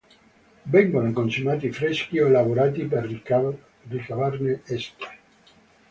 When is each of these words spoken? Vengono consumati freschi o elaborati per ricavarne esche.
Vengono 0.63 1.11
consumati 1.13 1.71
freschi 1.71 2.17
o 2.19 2.25
elaborati 2.25 2.85
per 2.85 3.05
ricavarne 3.85 4.63
esche. 4.65 5.07